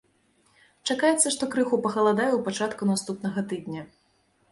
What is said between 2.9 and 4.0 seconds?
наступнага тыдня.